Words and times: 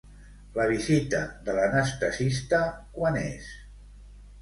La 0.55 0.65
visita 0.71 1.19
de 1.51 1.55
l'anestesista, 1.59 2.65
quan 2.99 3.25
és? 3.25 3.55